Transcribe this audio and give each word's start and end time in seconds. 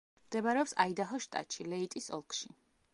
მდებარეობს 0.21 0.73
აიდაჰოს 0.85 1.27
შტატში, 1.29 1.69
ლეიტის 1.77 2.13
ოლქში. 2.21 2.55